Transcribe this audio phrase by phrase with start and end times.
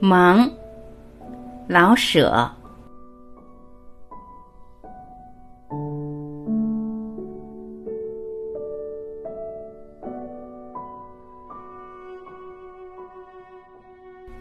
[0.00, 0.48] 忙，
[1.66, 2.48] 老舍。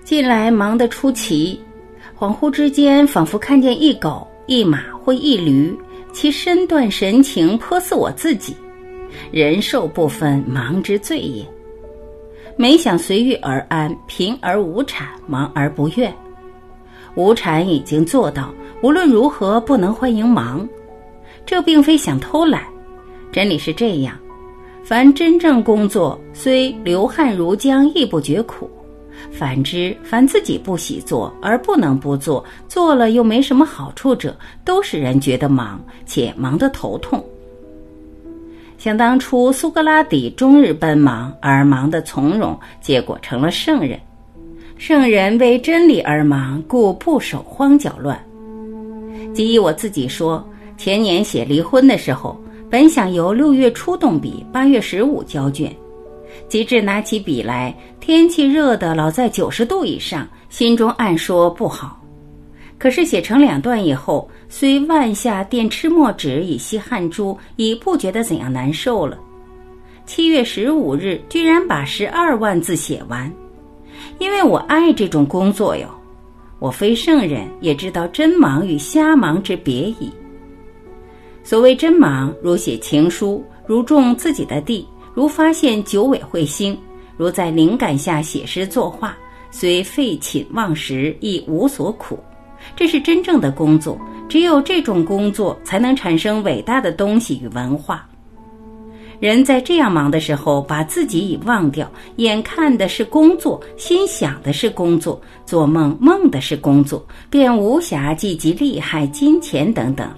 [0.03, 1.59] 近来忙得出奇，
[2.15, 5.75] 恍惚之间，仿佛看见一狗、一马或一驴，
[6.13, 8.55] 其身段神情颇似我自己。
[9.31, 11.43] 人兽不分，忙之最也。
[12.59, 16.11] 没想随遇而安，贫而无产，忙而不怨。
[17.15, 20.67] 无产已经做到，无论如何不能欢迎忙。
[21.45, 22.63] 这并非想偷懒，
[23.31, 24.17] 真理是这样：
[24.83, 28.67] 凡真正工作，虽流汗如浆，亦不觉苦。
[29.31, 37.23] 反之，凡自己不喜做而不能不做，做了又没什么好处者，都使人觉得忙，且忙得头痛。
[38.77, 43.99] 想当初苏格拉底终日奔忙而忙得从容，结果成了圣人。
[44.77, 48.17] 圣人为真理而忙，故不守荒脚乱。
[49.33, 55.75] 即以我自己说，前年写离婚的时候，本想由六月初动笔，八月十五交卷。
[56.47, 61.96] 及至拿起笔来，天气热得老在九十度以上，心中暗说不好。
[62.79, 69.17] 可是写成两段以后，虽万下电吃墨纸以吸汗珠，已不觉得怎样难受了。
[70.05, 73.31] 七月十五日，居然把十二万字写完，
[74.19, 75.87] 因为我爱这种工作哟。
[76.59, 80.11] 我非圣人，也知道真忙与瞎忙之别矣。
[81.43, 84.87] 所谓真忙，如写情书，如种自己的地。
[85.13, 86.77] 如发现九尾彗星，
[87.17, 89.17] 如在灵感下写诗作画，
[89.49, 92.19] 虽废寝忘食，亦无所苦。
[92.75, 98.07] 这是真正的工作，只有这种工作才能产生伟大的东西与文化。
[99.19, 110.17] 人在这样忙的时候，把自己已忘掉，眼看的是工作，心想的是工作，做梦梦的是工作，便无暇计及利害、金钱等等了。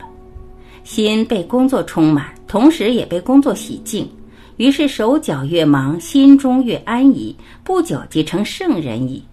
[0.83, 4.05] 心被工作充满，同时也被工作洗净。
[4.57, 7.33] 于是手脚越忙，心中越安逸，
[7.63, 9.23] 不久即成圣人矣。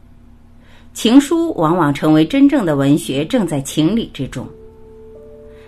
[0.97, 4.47] 情书往往成为真正的文学，正在情理之中。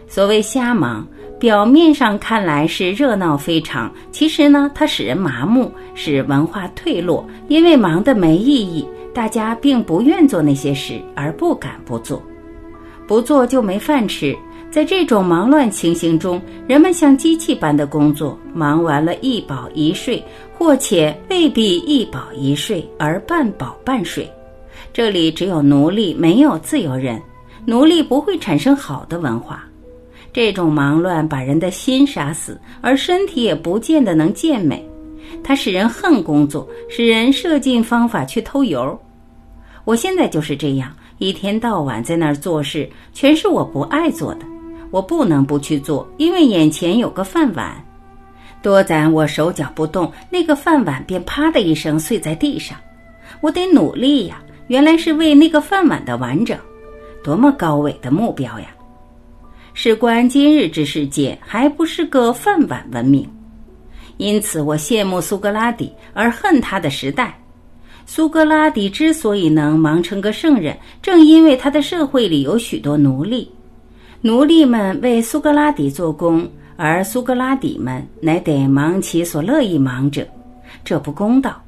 [0.06, 1.06] 所谓瞎忙，
[1.38, 7.28] 表面上看来是热闹非常，其实呢，它使人麻木，使文化退落。
[7.46, 12.22] 因为忙得没意义，大家并不愿做那些事，而不敢不做，
[13.06, 14.34] 不做就没饭吃。
[14.70, 20.24] 在这种忙乱情形中，人们像机器般的工作，忙完了一饱一睡，
[20.56, 24.26] 或且未必一饱一睡，而半饱半睡。
[24.92, 27.20] 这里只有奴隶，没有自由人。
[27.64, 29.64] 奴隶不会产生好的文化。
[30.32, 34.86] 这种忙乱把人的心杀死，而身体也不见得能健美。
[35.42, 38.98] 它使人恨工作，使人设尽方法去偷油。
[39.84, 44.46] 我现在就是这样，一天到晚在那儿做事，全是我不爱做的。
[44.90, 47.84] 我不能不去做，因为眼前有个饭碗。
[48.62, 52.76] 多攒我手脚不动，那个饭碗便啪的一声碎在地上。
[53.40, 54.42] 我得努力呀！
[54.68, 56.56] 原来是为那个饭碗的完整，
[57.24, 58.66] 多么高伟的目标呀！
[59.74, 63.28] 事关今日之世界，还不是个饭碗文明。
[64.18, 67.38] 因此，我羡慕苏格拉底，而恨他的时代。
[68.04, 73.50] 苏格拉底之所以能忙成个圣人，正因为他的社会里有许多奴隶。
[74.20, 76.46] 奴隶们为苏格拉底做工，
[76.76, 80.26] 而苏格拉底们乃得忙其所乐意忙者，
[80.84, 81.62] 这不公道。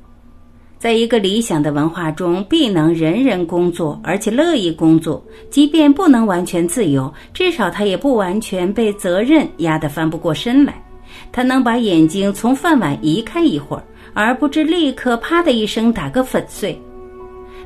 [0.80, 10.82] 在一个理想的文化中，必能人人工作，而且乐意工作，即便不能完全自由，至少他也不完全被责任压得翻不过身来。
[11.30, 16.80] 他能把眼睛从饭碗移开一会儿，而不知立刻啪的一声打个粉碎。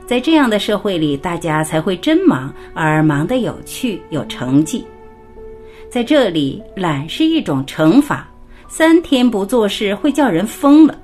[0.05, 4.85] 在这样的社会里，大家才会真忙，而忙得有趣、有成绩。
[5.89, 8.29] 在这里，懒是一种惩罚，
[8.67, 10.99] 三天不做事会叫人疯了。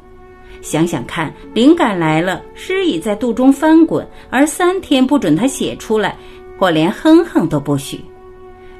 [0.60, 6.16] 想想看，灵感来了，诗已在肚中翻滚，而三天不准他写出来，
[6.58, 8.00] 或连哼哼都不许。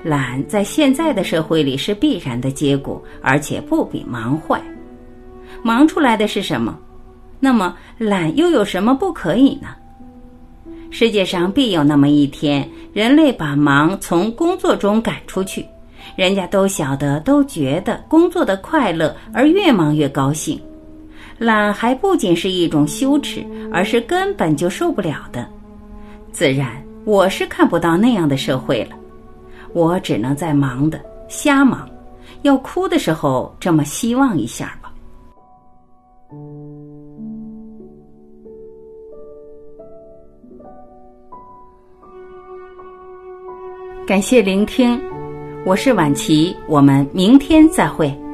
[0.03, 4.61] 懒在现在的社会里是必然的结果，而且不比忙坏。
[5.63, 6.79] 忙出来的是什么？
[7.39, 9.69] 那么懒又有什么不可以呢？
[10.91, 15.65] 世界上必有那么一天，人类把忙从工作中赶出去，
[16.17, 20.61] 人家都晓得，都觉得工作的快乐，而越忙越高兴。
[21.41, 23.43] 懒还不仅是一种羞耻
[23.73, 25.49] 而是根本就受不了的。
[26.33, 26.71] 自然
[27.07, 28.91] 我是看不到那样的社会了。
[29.73, 31.89] 我只能在忙的瞎忙
[32.43, 34.93] 要哭的时候这么希望一下吧。
[44.07, 45.01] 感谢聆听
[45.65, 48.30] 我是婉琪我们明天再会。